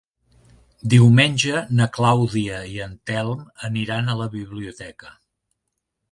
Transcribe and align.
Diumenge 0.91 1.59
na 1.79 1.85
Clàudia 1.97 2.61
i 2.77 2.81
en 2.85 2.95
Telm 3.11 3.43
aniran 3.69 4.09
a 4.09 4.17
la 4.23 4.27
biblioteca. 4.37 5.13